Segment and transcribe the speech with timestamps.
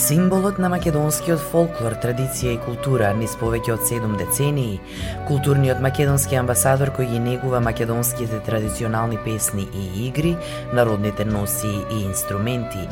[0.00, 4.78] Символот на македонскиот фолклор, традиција и култура низ повеќе од 7 децении,
[5.28, 10.32] културниот македонски амбасадор кој ги негува македонските традиционални песни и игри,
[10.72, 12.86] народните носи и инструменти,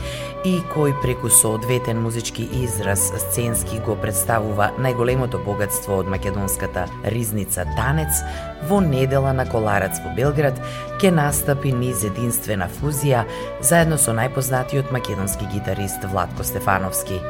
[0.45, 8.21] и кој преку соодветен музички израз сценски го представува најголемото богатство од македонската ризница танец,
[8.69, 10.61] во недела на Коларац во Белград
[10.99, 13.23] ќе настапи низ единствена фузија
[13.63, 17.21] заедно со најпознатиот македонски гитарист Владко Стефановски.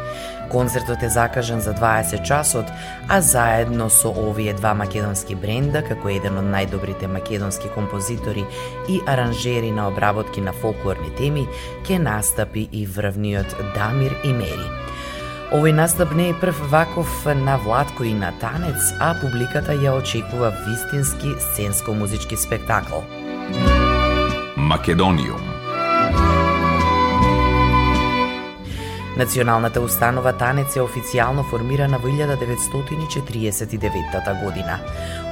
[0.49, 2.65] Концертот е закажан за 20 часот,
[3.09, 8.47] а заедно со овие два македонски бренда, како еден од најдобрите македонски композитори
[8.89, 11.45] и аранжери на обработки на фолклорни теми,
[11.85, 14.69] ќе настапи и врвниот Дамир и Мери.
[15.53, 20.53] Овој настап не е прв ваков на Владко и на танец, а публиката ја очекува
[20.65, 23.18] вистински сценско-музички спектакл.
[24.69, 25.41] Македониум.
[29.17, 34.79] Националната установа Танец е официјално формирана во 1949 година.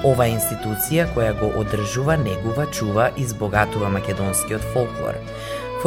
[0.08, 5.14] Ова институција која го одржува, негува, чува и збогатува македонскиот фолклор.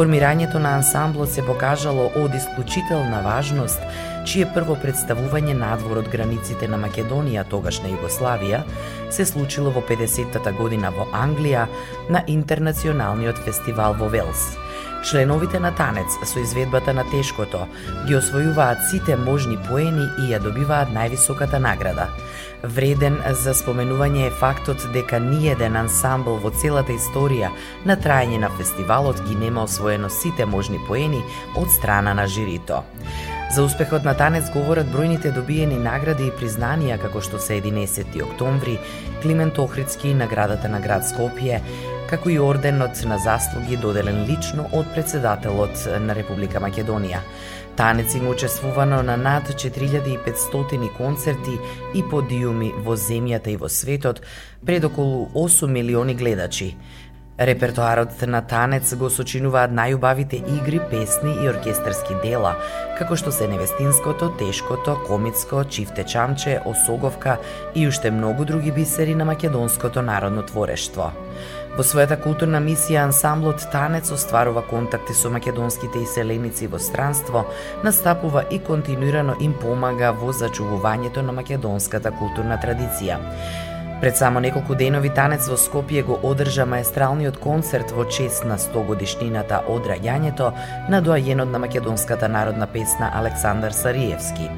[0.00, 3.82] Формирањето на ансамблот се покажало од исклучителна важност,
[4.24, 8.62] чие прво представување надвор од границите на Македонија, тогашна Југославија,
[9.12, 11.66] се случило во 50-тата година во Англија
[12.08, 14.46] на Интернационалниот фестивал во Велс.
[15.04, 17.66] Членовите на танец со изведбата на тешкото
[18.08, 22.08] ги освојуваат сите можни поени и ја добиваат највисоката награда.
[22.62, 27.48] Вреден за споменување е фактот дека ниеден ансамбл во целата историја
[27.88, 31.22] на трајање на фестивалот ги нема освоено сите можни поени
[31.56, 32.82] од страна на жирито.
[33.54, 38.76] За успехот на танец говорат бројните добиени награди и признанија како што се 11 октомври,
[39.22, 41.62] Климент Охридски наградата на град Скопје,
[42.10, 47.20] како и орденот на заслуги доделен лично од председателот на Република Македонија.
[47.78, 51.58] Танец им учествувано на над 4500 концерти
[51.94, 54.22] и подиуми во земјата и во светот
[54.66, 56.76] пред околу 8 милиони гледачи.
[57.40, 62.50] Репертоарот на танец го сочинуваат најубавите игри, песни и оркестерски дела,
[62.98, 67.38] како што се невестинското, тешкото, комицко, чифте чамче, осоговка
[67.74, 71.12] и уште многу други бисери на македонското народно творештво.
[71.76, 77.44] Во својата културна мисија ансамблот Танец остварува контакти со македонските иселеници во странство,
[77.86, 83.20] настапува и континуирано им помага во зачувувањето на македонската културна традиција.
[84.00, 88.86] Пред само неколку денови Танец во Скопје го одржа маестралниот концерт во чест на 100
[88.86, 90.50] годишнината од раѓањето
[90.90, 94.50] на доајенот на македонската народна песна Александар Сариевски.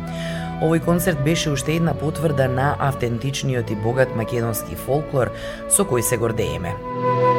[0.62, 5.32] Овој концерт беше уште една потврда на автентичниот и богат македонски фолклор
[5.68, 6.72] со кој се гордееме.
[7.02, 7.31] thank you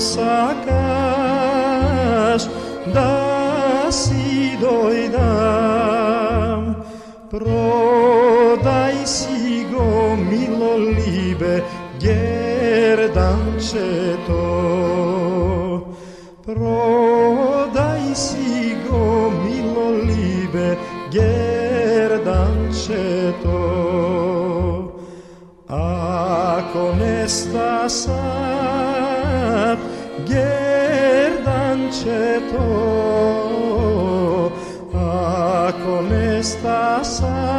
[0.00, 1.28] sacas
[2.94, 5.88] da si dojdam
[7.30, 11.62] prodaj si go milo libe
[12.00, 12.38] jer
[13.60, 15.94] će to.
[16.44, 20.76] Prodaj si go milo libe
[21.12, 23.58] jer dam će to.
[25.68, 28.37] Ako nesta sam
[36.62, 37.57] está.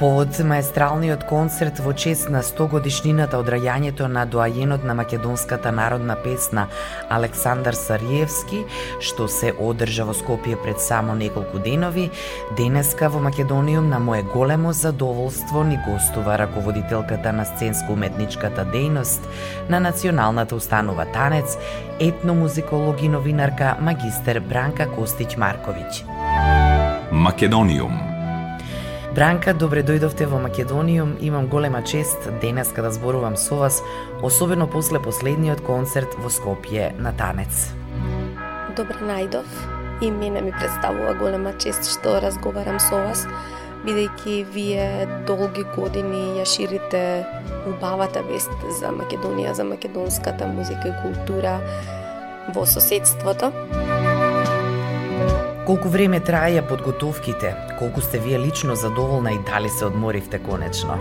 [0.00, 6.14] Повод маестралниот концерт во чест на 100 годишнината од раѓањето на доајенот на македонската народна
[6.16, 6.62] песна
[7.12, 8.62] Александар Сариевски,
[9.04, 12.08] што се одржа во Скопје пред само неколку денови,
[12.56, 19.28] денеска во Македониум на мое големо задоволство ни гостува раководителката на сценско-уметничката дејност
[19.68, 21.58] на Националната установа Танец,
[22.00, 26.08] етномузиколог и новинарка магистер Бранка Костич Марковиќ.
[27.12, 28.09] Македониум
[29.10, 31.16] Бранка, добре дојдовте во Македониум.
[31.18, 33.82] Имам голема чест денес да зборувам со вас,
[34.22, 37.74] особено после последниот концерт во Скопје на Танец.
[38.76, 39.50] Добре најдов
[40.00, 43.26] и мене ми представува голема чест што разговарам со вас,
[43.84, 47.26] бидејќи вие долги години ја ширите
[47.66, 51.58] убавата вест за Македонија, за македонската музика и култура
[52.54, 53.50] во соседството.
[55.70, 57.52] Колку време траја подготовките?
[57.78, 60.98] Колку сте вие лично задоволна и дали се одморивте конечно?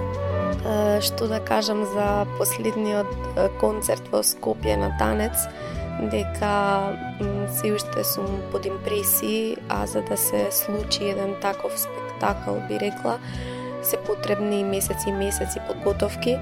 [1.02, 3.10] Што да кажам за последниот
[3.58, 5.50] концерт во Скопје на Танец,
[6.14, 6.54] дека
[7.50, 13.18] се уште сум под импресии, а за да се случи еден таков спектакл, би рекла,
[13.82, 16.38] се потребни месеци и месеци подготовки.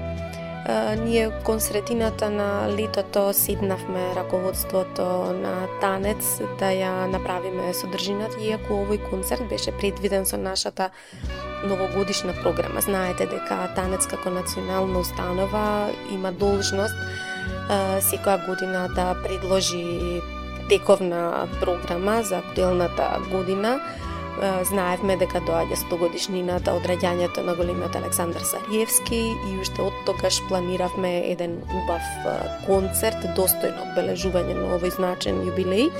[0.98, 9.00] Ние кон средината на летото седнавме раководството на танец да ја направиме содржината, иако овој
[9.10, 10.90] концерт беше предвиден со нашата
[11.64, 12.80] новогодишна програма.
[12.80, 16.94] Знаете дека танец како национална установа има должност
[18.04, 20.20] секоја година да предложи
[20.68, 23.80] тековна програма за актуелната година
[24.68, 30.40] знаевме дека доаѓа 100 годишнината од раѓањето на големиот Александар Сариевски и уште од тогаш
[30.48, 32.06] планиравме еден убав
[32.66, 35.90] концерт, достојно обележување на овој значен јубилеј.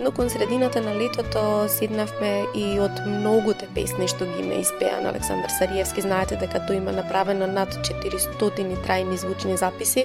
[0.00, 5.48] Но кон средината на летото седнавме и од многуте песни што ги има испеан Александар
[5.54, 6.04] Сариевски.
[6.04, 10.04] Знаете дека тој има направено над 400 трајни звучни записи,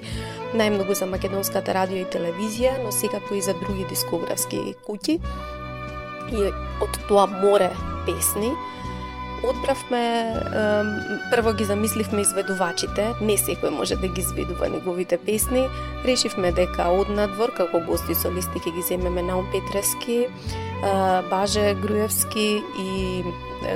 [0.56, 5.20] најмногу за македонската радио и телевизија, но секако и за други дискографски куќи
[6.32, 7.72] и од тоа море
[8.06, 8.52] песни,
[9.44, 10.34] одбравме,
[11.32, 15.66] прво ги замисливме изведувачите, не секој може да ги изведува неговите песни.
[16.06, 20.28] Решивме дека од надвор, како гости солисти, ќе ги земеме Наум Петрески,
[21.30, 23.24] Баже Груевски и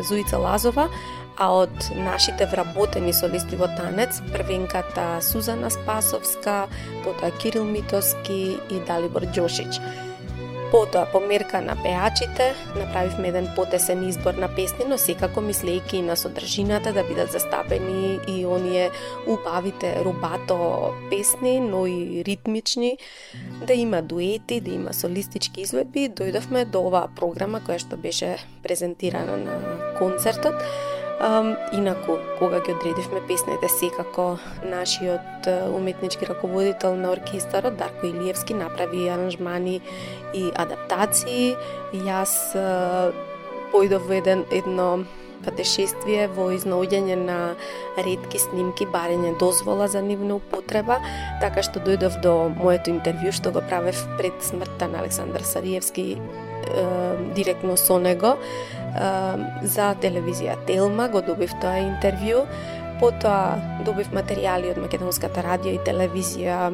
[0.06, 0.90] Зуица Лазова,
[1.38, 6.68] а од нашите вработени солисти во танец, првенката Сузана Спасовска,
[7.04, 9.82] потоа Кирил Митовски и Далибор Ѓошич.
[10.76, 16.18] Потоа, по мерка на пеачите, направивме еден потесен избор на песни, но секако мислејќи на
[16.20, 18.90] содржината да бидат застапени и оние
[19.24, 20.58] убавите рубато
[21.10, 22.98] песни, но и ритмични,
[23.68, 29.40] да има дуети, да има солистички изведби, дојдовме до оваа програма која што беше презентирана
[29.48, 29.56] на
[29.96, 30.60] концертот.
[31.16, 39.08] Um, инаку, кога ги одредивме песните, секако нашиот уметнички раководител на оркестарот, Дарко Илиевски, направи
[39.08, 39.82] аранжмани
[40.34, 41.56] и адаптации.
[41.94, 43.16] Јас uh,
[43.72, 45.06] појдов во еден, едно
[45.46, 47.40] патешествие во изнаоѓање на
[47.96, 51.00] редки снимки, барење дозвола за нивна употреба,
[51.40, 56.20] така што дојдов до моето интервју што го правев пред смртта на Александар Сариевски
[57.36, 58.38] директно со него
[59.76, 62.46] за телевизија Телма, го добив тоа интервју.
[63.00, 66.70] Потоа добив материјали од Македонската радио и телевизија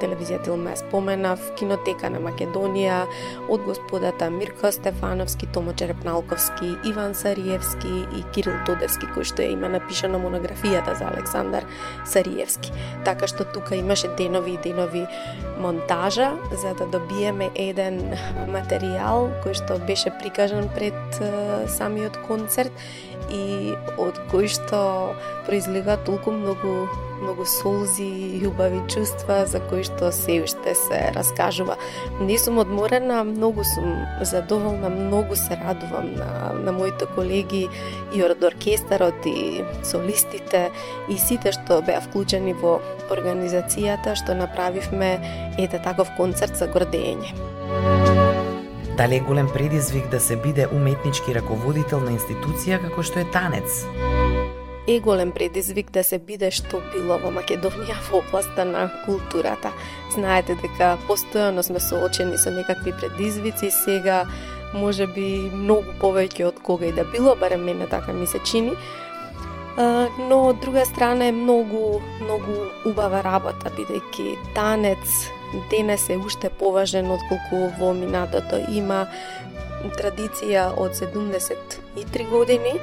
[0.00, 3.04] телевизија Телма споменав, кинотека на Македонија,
[3.48, 10.20] од господата Мирко Стефановски, Томо Черепналковски, Иван Сариевски и Кирил Тодевски, кој што има напишана
[10.22, 11.66] монографијата за Александар
[12.04, 12.72] Сариевски.
[13.04, 15.06] Така што тука имаше денови и денови
[15.58, 18.00] монтажа за да добиеме еден
[18.50, 21.20] материјал кој што беше прикажан пред
[21.78, 22.72] самиот концерт
[23.32, 24.80] и од кој што
[25.46, 26.86] произлега толку многу
[27.22, 31.76] многу солзи и љубави чувства за кои што се уште се раскажува.
[32.20, 37.68] Не сум одморена, многу сум задоволна, многу се радувам на, на моите колеги
[38.14, 40.70] и од оркестарот и солистите
[41.08, 42.78] и сите што беа вклучени во
[43.10, 45.18] организацијата што направивме
[45.58, 47.32] ете таков концерт за гордење.
[48.96, 53.84] Дали е голем предизвик да се биде уметнички раководител на институција како што е танец?
[54.88, 59.72] Е голем предизвик да се биде што било во Македонија во областа на културата.
[60.14, 64.20] Знаете дека постојано сме соочени со некакви предизвици, сега
[64.74, 68.76] може би многу повеќе од кога и да било, барем мене така ми се чини.
[70.28, 72.54] Но од друга страна е многу, многу
[72.86, 75.26] убава работа, бидејќи танец,
[75.70, 78.62] денес е уште поважен отколку во минатото.
[78.70, 79.08] Има
[79.98, 82.78] традиција од 73 години,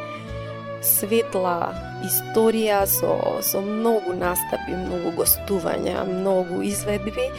[0.83, 7.29] светла историја со, со многу настапи, многу гостувања, многу изведби.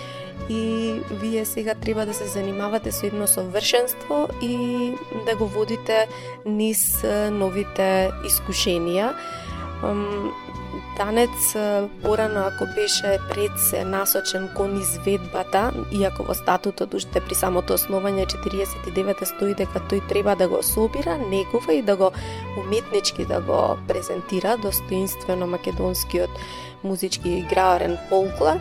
[0.50, 4.92] И вие сега треба да се занимавате со едно совршенство и
[5.26, 6.09] да го водите
[6.44, 9.14] низ новите искушенија
[10.96, 11.56] танец
[12.02, 18.26] порано ако беше пред се насочен кон изведбата, иако во статутот уште при самото основање
[18.30, 22.12] 49 стои дека тој треба да го собира, негува и да го
[22.58, 26.30] уметнички да го презентира достоинствено македонскиот
[26.84, 28.60] музички играорен фолклор,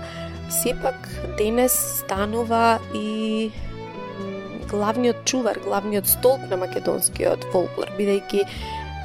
[0.64, 3.52] сепак денес станува и
[4.70, 8.46] главниот чувар, главниот столб на македонскиот фолклор, бидејќи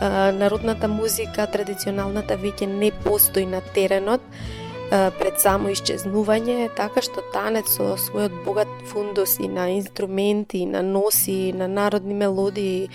[0.00, 4.21] народната музика, традиционалната веќе не постои на теренот
[4.88, 11.52] пред само исчезнување, така што танец со својот богат фундус и на инструменти, на носи,
[11.52, 12.88] на народни мелодии,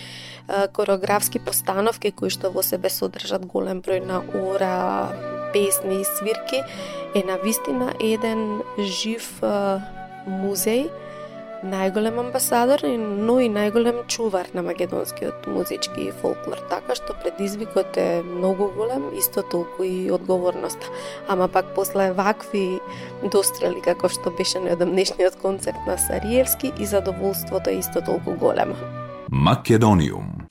[0.73, 5.13] кореографски постановки кои што во себе содржат голем број на ора,
[5.53, 6.63] песни и свирки,
[7.13, 9.29] е на вистина еден жив
[10.25, 10.89] музеј,
[11.63, 18.69] најголем амбасадор, но и најголем чувар на македонскиот музички фолклор, така што предизвикот е многу
[18.75, 20.91] голем, исто толку и одговорноста.
[21.27, 22.79] Ама пак после вакви
[23.31, 28.75] дострели како што беше на днешниот концерт на Сариевски и задоволството е исто толку големо.
[29.31, 30.42] Македониум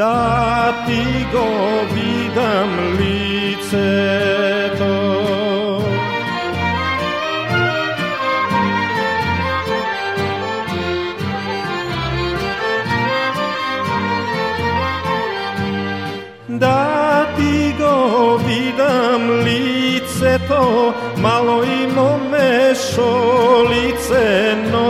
[0.00, 2.09] Dati govi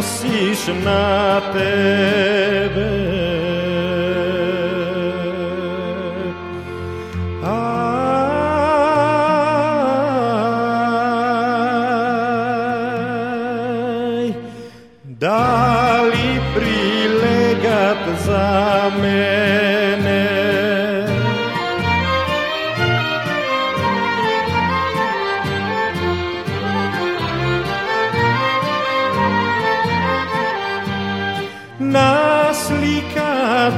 [0.01, 3.00] nosiš na tebe.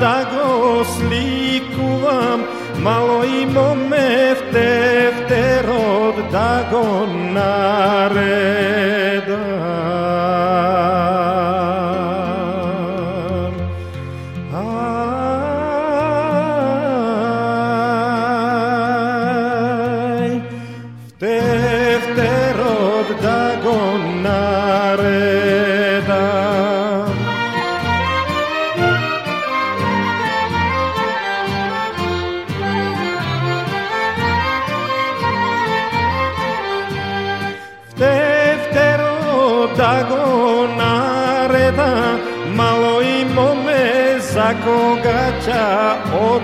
[0.01, 2.41] da go slikuvam
[2.83, 8.62] Malo i mome vtefterod da go narem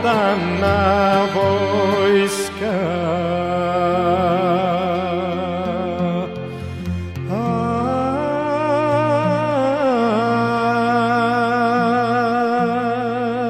[0.02, 2.78] dana vojska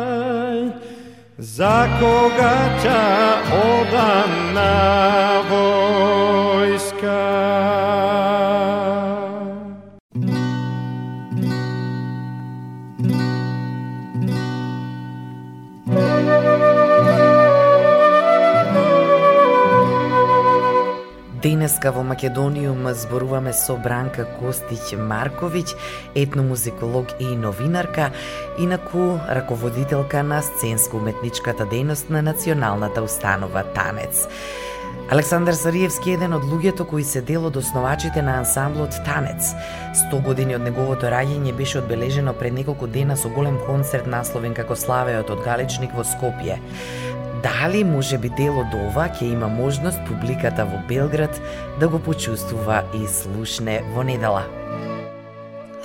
[0.08, 0.72] Aj,
[1.38, 3.18] Za koga ta
[21.78, 25.76] Денеска во Македониум зборуваме со Бранка Костиќ Марковиќ,
[26.18, 28.10] етномузиколог и новинарка,
[28.58, 34.26] инаку раководителка на сценско-уметничката дејност на Националната установа Танец.
[35.10, 39.54] Александар Сариевски е еден од луѓето кои се дел од основачите на ансамблот Танец.
[39.96, 44.76] 100 години од неговото раѓање беше одбележено пред неколку дена со голем концерт насловен како
[44.76, 46.58] Славеот од Галичник во Скопје.
[47.42, 51.40] Дали може би дел од ова ќе има можност публиката во Белград
[51.78, 54.42] да го почувствува и слушне во недела?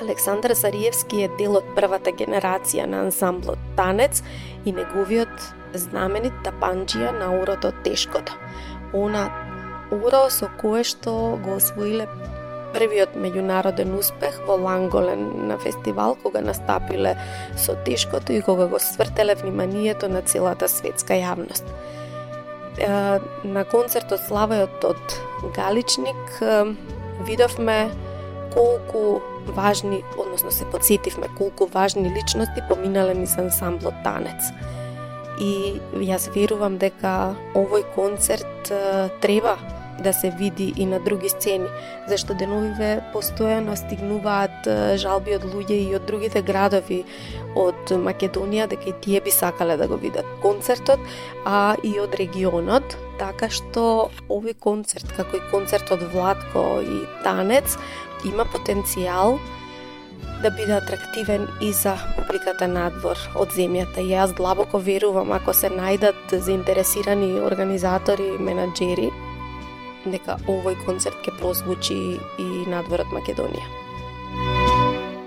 [0.01, 4.23] Александар Сариевски е дел од првата генерација на ансамблот Танец
[4.65, 5.45] и неговиот
[5.77, 8.33] знаменит тапанџија на урото Тешкото
[8.93, 9.29] она
[9.91, 12.07] уро со кое што го освоиле
[12.73, 17.15] првиот меѓународен успех во Ланголен на фестивал кога настапиле
[17.57, 21.63] со тешкото и кога го свртеле вниманието на целата светска јавност.
[23.43, 25.19] На концертот Славајот од
[25.55, 26.41] Галичник
[27.27, 27.91] видовме
[28.53, 34.53] колку важни, односно се подсетивме колку важни личности поминале низ ансамблот Танец
[35.41, 38.69] и јас верувам дека овој концерт
[39.21, 39.57] треба
[39.99, 41.67] да се види и на други сцени,
[42.07, 47.03] зашто деновиве постојано стигнуваат жалби од луѓе и од другите градови
[47.55, 50.99] од Македонија дека и тие би сакале да го видат концертот,
[51.45, 57.77] а и од регионот, така што овој концерт, како и концертот Владко и Танец,
[58.25, 59.37] има потенцијал
[60.43, 64.03] да биде атрактивен и за публиката надвор од земјата.
[64.03, 69.07] И јас длабоко верувам ако се најдат заинтересирани организатори, менаџери,
[70.05, 71.97] дека овој концерт ќе прозвучи
[72.39, 73.65] и надвор од Македонија.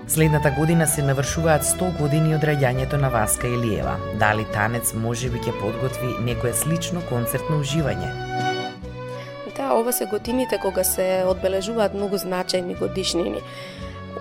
[0.07, 3.97] Следната година се навршуваат 100 години од раѓањето на Васка Илиева.
[4.19, 8.07] Дали танец може би ќе подготви некое слично концертно уживање?
[9.57, 13.41] Да, ова се годините кога се одбележуваат многу значајни годишнини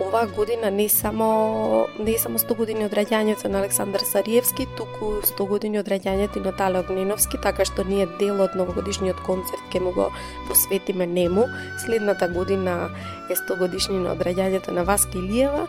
[0.01, 5.47] оваа година не само не само 100 години од раѓањето на Александар Сариевски, туку 100
[5.49, 9.93] години од раѓањето на Тале Огниновски, така што ние дел од новогодишниот концерт ќе му
[9.93, 10.11] го
[10.49, 11.47] посветиме нему.
[11.85, 12.91] Следната година
[13.31, 15.67] е 100 годишнина од раѓањето на Васка Илиева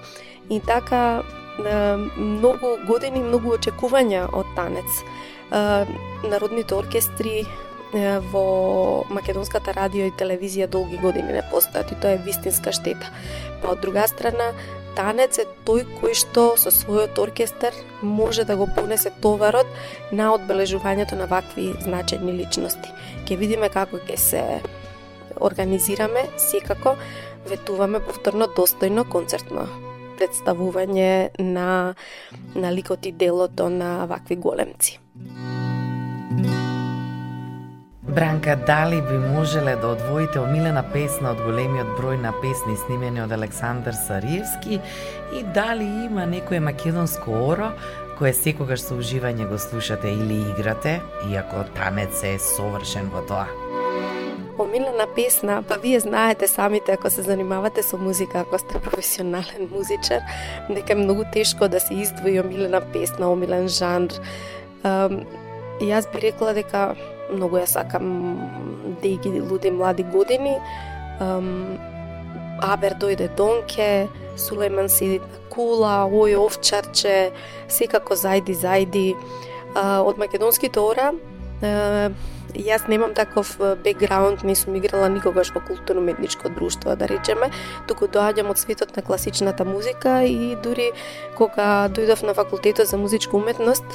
[0.49, 1.23] и така
[2.17, 5.01] многу години, многу очекувања од танец.
[6.23, 7.45] Народните оркестри
[7.93, 13.07] во македонската радио и телевизија долги години не постојат и тоа е вистинска штета.
[13.61, 14.51] Па од друга страна,
[14.97, 19.67] танец е тој кој што со својот оркестар може да го понесе товарот
[20.11, 22.91] на одбележувањето на вакви значајни личности.
[23.25, 24.43] Ке видиме како ќе се
[25.39, 26.97] организираме, секако
[27.47, 29.67] ветуваме повторно достојно концертно
[30.17, 31.93] представување на,
[32.55, 34.99] на ликот и делото на вакви големци.
[38.07, 43.33] Бранка, дали би можеле да одвоите омилена песна од големиот број на песни снимени од
[43.35, 44.79] Александар Сариевски
[45.35, 47.73] и дали има некое македонско оро
[48.17, 53.45] кое секогаш со уживање го слушате или играте, иако танец е совршен во тоа?
[54.57, 60.23] Омилена песна, па вие знаете самите ако се занимавате со музика, ако сте професионален музичар,
[60.69, 64.15] дека е многу тешко да се издвои омилена песна, омилен жанр.
[64.85, 65.25] Um,
[65.81, 66.95] јас би рекла дека
[67.31, 68.37] многу ја сакам
[69.01, 70.57] да деги луди млади години.
[71.21, 71.77] Um,
[72.61, 77.31] Абер дојде Донке, Сулейман седи, на кула, Ој овчарче,
[77.67, 79.13] секако зајди, зајди.
[79.75, 81.11] Uh, од македонските ора,
[81.61, 82.13] uh,
[82.53, 87.51] јас немам таков бекграунд, не сум играла никогаш во културно-медничко друштво, да речеме,
[87.87, 90.91] туку доаѓам од светот на класичната музика и дури
[91.37, 93.85] кога дојдов на факултетот за музичка уметност,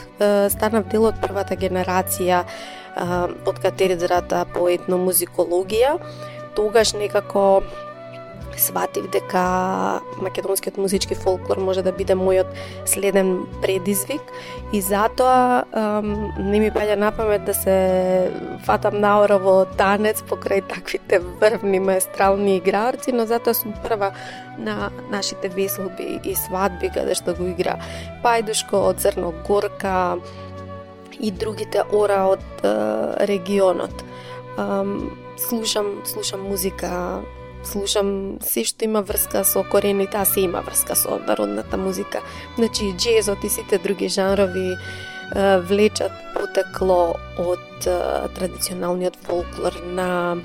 [0.48, 2.44] станав дел од првата генерација
[3.46, 5.96] од катедрата по етномузикологија,
[6.54, 7.62] тогаш некако
[8.58, 12.50] сватив дека македонскиот музички фолклор може да биде мојот
[12.86, 14.22] следен предизвик
[14.72, 17.76] и затоа ем, не ми паѓа на памет да се
[18.66, 24.12] фатам наора во танец покрај таквите врвни маестрални играорци, но затоа сум прва
[24.58, 27.78] на нашите веселби и свадби каде што го игра
[28.22, 30.18] Пајдушко од Црногорка,
[31.22, 32.72] и другите ора од е,
[33.30, 34.04] регионот.
[34.58, 37.22] Ем, слушам, слушам музика,
[37.64, 42.20] слушам се што има врска со корените, а се има врска со народната музика.
[42.56, 50.36] Значи, джезот и сите други жанрови е, влечат потекло од е, традиционалниот фолклор на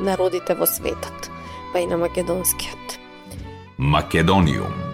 [0.00, 1.30] народите во светот,
[1.72, 2.98] па и на македонскиот.
[3.78, 4.86] Македониум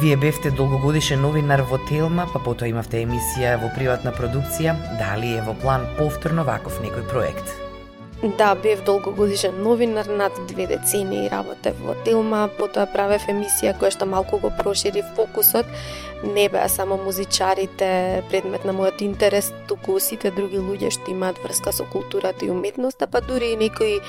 [0.00, 4.74] Вие бевте долгогодишен новинар во Телма, па потоа имавте емисија во приватна продукција.
[5.00, 7.65] Дали е во план повторно ваков некој проект?
[8.22, 14.08] Да, бев долгогодишен новинар, над две децении работев во Телма, потоа правев емисија која што
[14.08, 15.68] малку го прошири фокусот.
[16.24, 21.76] Не беа само музичарите предмет на мојот интерес, туку сите други луѓе што имаат врска
[21.76, 24.00] со културата и уметноста, па дури и некои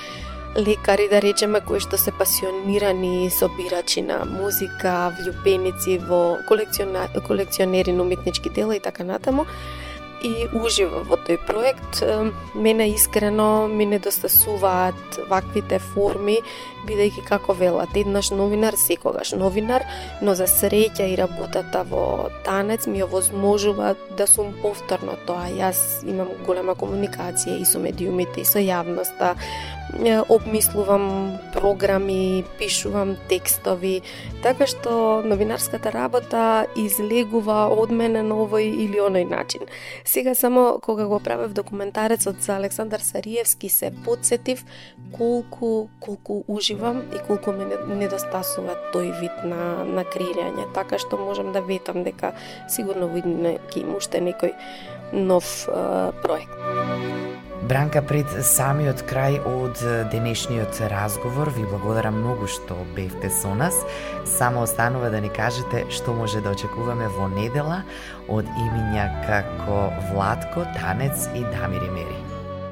[0.56, 8.50] лекари, да речеме, кои што се пасионирани собирачи на музика, влюбеници во колекционери на уметнички
[8.50, 9.46] дела и така натаму
[10.24, 12.02] и ужива во тој проект.
[12.56, 16.42] Мене искрено ми недостасуваат ваквите форми,
[16.88, 19.86] бидејќи како велат, еднаш новинар, секогаш новинар,
[20.22, 25.50] но за среќа и работата во танец ми овозможува да сум повторно тоа.
[25.52, 29.36] Јас имам голема комуникација и со медиумите, и со јавноста,
[30.30, 34.02] обмислувам програми, пишувам текстови,
[34.44, 39.68] така што новинарската работа излегува од мене на овој или оној начин.
[40.04, 44.66] Сега само кога го правев документарецот за Александар Сариевски се подсетив
[45.18, 46.77] колку колку уживам
[47.14, 52.34] и колку ме недостасува тој вид на на креирање, така што можам да ветам дека
[52.70, 54.54] сигурно видне ќе има уште некој
[55.14, 56.54] нов uh, проект.
[57.68, 59.82] Бранка, пред самиот крај од
[60.14, 63.76] денешниот разговор, ви благодарам многу што бевте со нас.
[64.24, 67.82] Само останува да ни кажете што може да очекуваме во недела
[68.30, 72.22] од имиња како Владко, Танец и Дамир Мери.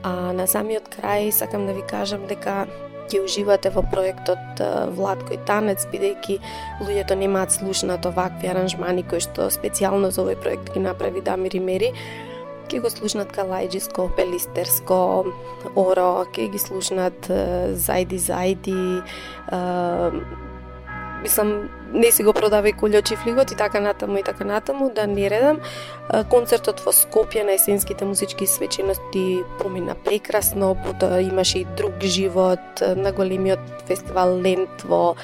[0.04, 2.68] А на самиот крај сакам да ви кажам дека
[3.10, 4.62] ќе уживате во проектот
[4.98, 6.40] Владко и танец, бидејќи
[6.84, 11.60] луѓето немаат слушнат вакви аранжмани кои што специјално за овој проект ги направи Дамир и
[11.60, 11.92] Мери.
[12.66, 15.26] Ке го слушнат калајджиско, пелистерско,
[15.78, 18.80] оро, ке ги слушнат зајди зајди,
[21.26, 25.08] мислам, не си го продавај и флигот чифлигот и така натаму и така натаму, да
[25.08, 25.60] не редам.
[26.30, 33.12] Концертот во Скопје на есенските музички свечености помина прекрасно, потоа имаше и друг живот на
[33.12, 35.16] големиот фестивал Лент во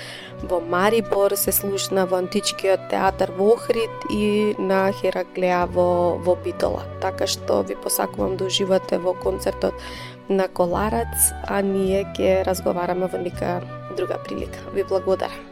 [0.44, 6.82] во Марибор се слушна во античкиот театар во Охрид и на Хераклеа во, во Битола.
[7.02, 9.74] Така што ви посакувам да уживате во концертот
[10.30, 13.62] на Коларац, а ние ќе разговараме во нека
[13.98, 14.58] друга прилика.
[14.74, 15.51] Ви благодарам.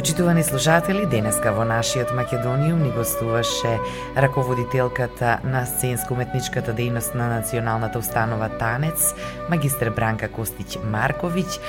[0.00, 3.76] Почитувани слушатели, денеска во нашиот Македониум ни гостуваше
[4.16, 9.12] раководителката на сценско-уметничката дејност на Националната установа Танец,
[9.50, 11.60] магистр Бранка Костич Марковиќ.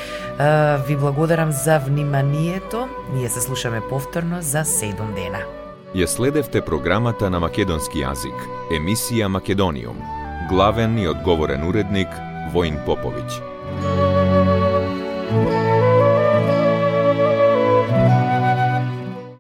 [0.88, 2.88] Ви благодарам за вниманието.
[3.14, 5.44] Ние се слушаме повторно за 7 дена.
[5.96, 10.00] Ја следевте програмата на македонски јазик, емисија Македониум.
[10.50, 12.08] Главен и одговорен уредник
[12.54, 13.51] Воин Поповиќ.